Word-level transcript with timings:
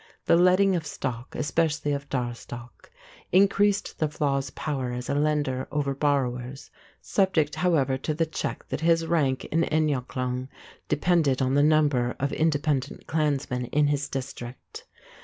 The 0.25 0.35
letting 0.35 0.75
of 0.75 0.83
stock, 0.87 1.35
especially 1.35 1.91
of 1.93 2.09
daer 2.09 2.33
stock, 2.35 2.89
increased 3.31 3.99
the 3.99 4.07
flaith's 4.07 4.49
power 4.49 4.91
as 4.91 5.09
a 5.09 5.13
lender 5.13 5.67
over 5.71 5.93
borrowers, 5.93 6.71
subject, 7.01 7.53
however, 7.53 7.99
to 7.99 8.15
the 8.15 8.25
check 8.25 8.67
that 8.69 8.81
his 8.81 9.05
rank 9.05 9.47
and 9.51 9.63
eineachlann 9.65 10.47
depended 10.89 11.39
on 11.39 11.53
the 11.53 11.61
number 11.61 12.15
of 12.19 12.33
independent 12.33 13.05
clansmen 13.05 13.65
in 13.65 13.85
his 13.89 14.09
district. 14.09 14.87